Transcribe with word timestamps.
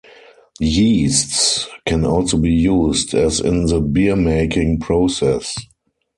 Yeasts 0.59 1.67
can 1.85 2.03
also 2.05 2.35
be 2.35 2.49
used, 2.49 3.13
as 3.13 3.39
in 3.39 3.67
the 3.67 3.79
beer-making 3.79 4.79
process. 4.79 5.55